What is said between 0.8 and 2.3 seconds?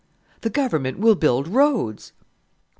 will build roads."